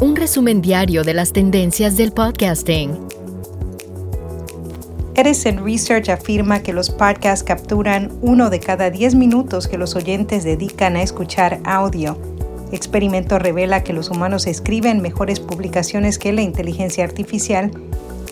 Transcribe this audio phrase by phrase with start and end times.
[0.00, 2.98] un resumen diario de las tendencias del podcasting.
[5.14, 10.42] Edison Research afirma que los podcasts capturan uno de cada 10 minutos que los oyentes
[10.42, 12.18] dedican a escuchar audio.
[12.72, 17.70] Experimento revela que los humanos escriben mejores publicaciones que la inteligencia artificial.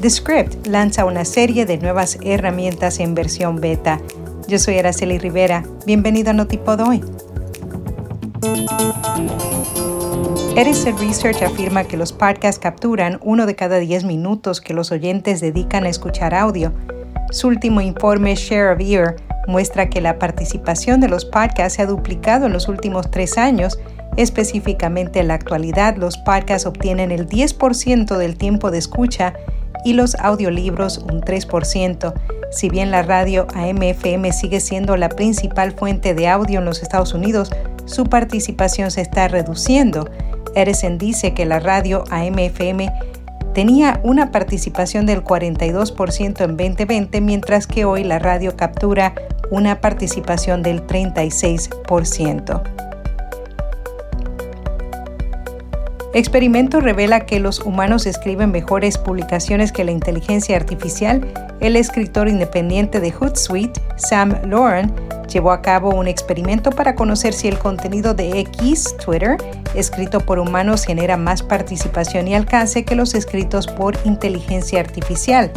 [0.00, 4.00] The Script lanza una serie de nuevas herramientas en versión beta.
[4.48, 5.64] Yo soy Araceli Rivera.
[5.86, 7.00] Bienvenido a Notipod hoy.
[10.54, 15.40] Edison Research afirma que los podcasts capturan uno de cada 10 minutos que los oyentes
[15.40, 16.74] dedican a escuchar audio.
[17.30, 19.16] Su último informe Share of Ear
[19.48, 23.78] muestra que la participación de los podcasts se ha duplicado en los últimos tres años.
[24.18, 29.32] Específicamente en la actualidad, los podcasts obtienen el 10% del tiempo de escucha
[29.86, 32.12] y los audiolibros un 3%.
[32.50, 37.14] Si bien la radio AM/FM sigue siendo la principal fuente de audio en los Estados
[37.14, 37.50] Unidos,
[37.86, 40.10] su participación se está reduciendo.
[40.54, 42.90] Edison dice que la radio AM/FM
[43.54, 49.14] tenía una participación del 42% en 2020, mientras que hoy la radio captura
[49.50, 52.62] una participación del 36%.
[56.14, 61.26] Experimento revela que los humanos escriben mejores publicaciones que la inteligencia artificial.
[61.60, 64.92] El escritor independiente de Hootsuite, Sam Lauren,
[65.32, 69.38] llevó a cabo un experimento para conocer si el contenido de X, Twitter,
[69.74, 75.50] escrito por humanos genera más participación y alcance que los escritos por inteligencia artificial.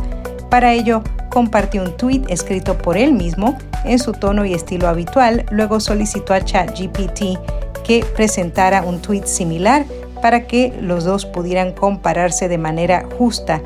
[0.49, 5.45] Para ello, compartió un tweet escrito por él mismo en su tono y estilo habitual,
[5.51, 7.37] luego solicitó a ChatGPT
[7.83, 9.85] que presentara un tweet similar
[10.25, 13.61] para que los dos pudieran compararse de manera justa.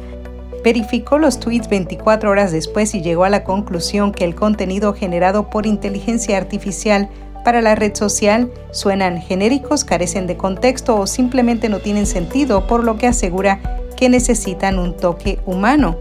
[0.61, 5.49] Verificó los tweets 24 horas después y llegó a la conclusión que el contenido generado
[5.49, 7.07] por inteligencia artificial
[7.45, 12.83] para la red social suenan genéricos, carecen de contexto o simplemente no tienen sentido, por
[12.83, 13.61] lo que asegura
[13.95, 15.95] que necesitan un toque humano.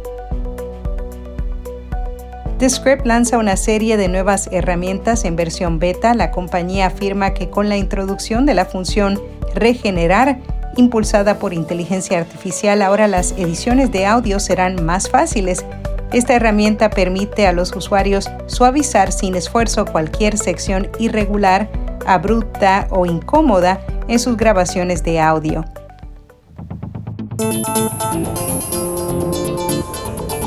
[2.58, 6.12] The Script lanza una serie de nuevas herramientas en versión beta.
[6.14, 9.22] La compañía afirma que con la introducción de la función
[9.54, 10.40] regenerar,
[10.76, 15.64] impulsada por inteligencia artificial, ahora las ediciones de audio serán más fáciles.
[16.12, 21.70] Esta herramienta permite a los usuarios suavizar sin esfuerzo cualquier sección irregular,
[22.06, 25.64] abrupta o incómoda en sus grabaciones de audio.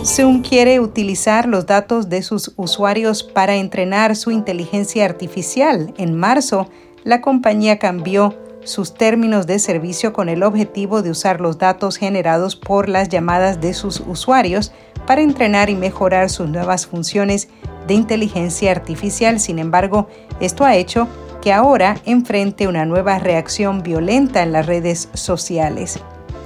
[0.04, 5.94] Zoom quiere utilizar los datos de sus usuarios para entrenar su inteligencia artificial.
[5.98, 6.68] En marzo,
[7.04, 12.56] la compañía cambió sus términos de servicio con el objetivo de usar los datos generados
[12.56, 14.72] por las llamadas de sus usuarios
[15.06, 17.48] para entrenar y mejorar sus nuevas funciones
[17.88, 19.40] de inteligencia artificial.
[19.40, 20.08] Sin embargo,
[20.40, 21.08] esto ha hecho
[21.42, 26.00] que ahora enfrente una nueva reacción violenta en las redes sociales.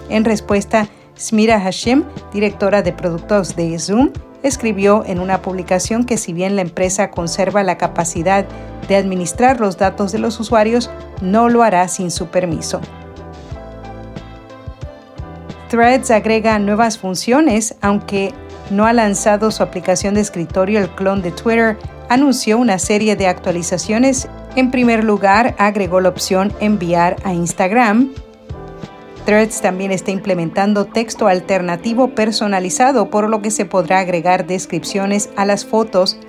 [0.09, 2.03] En respuesta, Smira Hashim,
[2.33, 4.11] directora de productos de Zoom,
[4.43, 8.45] escribió en una publicación que si bien la empresa conserva la capacidad
[8.87, 10.89] de administrar los datos de los usuarios,
[11.21, 12.81] no lo hará sin su permiso.
[15.69, 18.33] Threads agrega nuevas funciones, aunque
[18.69, 21.77] no ha lanzado su aplicación de escritorio, el clon de Twitter
[22.09, 24.27] anunció una serie de actualizaciones.
[24.55, 28.13] En primer lugar, agregó la opción enviar a Instagram.
[29.25, 35.45] Threads también está implementando texto alternativo personalizado, por lo que se podrá agregar descripciones a
[35.45, 36.19] las fotos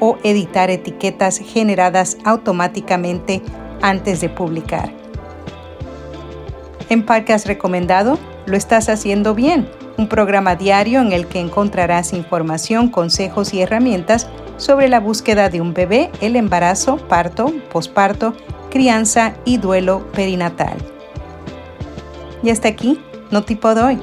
[0.00, 3.42] o editar etiquetas generadas automáticamente
[3.82, 4.90] antes de publicar.
[6.88, 9.68] En Podcast Recomendado, lo estás haciendo bien,
[9.98, 15.60] un programa diario en el que encontrarás información, consejos y herramientas sobre la búsqueda de
[15.60, 18.34] un bebé, el embarazo, parto, posparto,
[18.70, 20.95] crianza y duelo perinatal.
[22.42, 23.00] Y hasta aquí,
[23.30, 23.98] no tipo hoy.